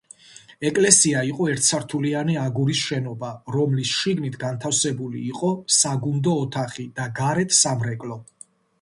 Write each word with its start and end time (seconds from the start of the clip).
ეკლესია 0.69 1.19
იყო 1.31 1.49
ერთსართულიანი 1.51 2.39
აგურის 2.45 2.81
შენობა, 2.87 3.31
რომლის 3.57 3.93
შიგნით 4.01 4.41
განთავსებული 4.47 5.25
იყო 5.35 5.55
საგუნდო 5.81 6.37
ოთახი 6.49 6.91
და 7.01 7.11
გარეთ 7.25 7.59
სამრეკლო. 7.65 8.23